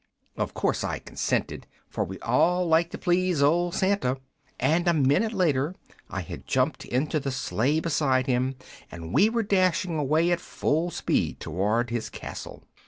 [0.35, 4.17] "Of course I consented, for we all like to please old Santa,
[4.59, 5.75] and a minute later
[6.09, 8.55] I had jumped into the sleigh beside him
[8.91, 12.63] and we were dashing away at full speed toward his castle.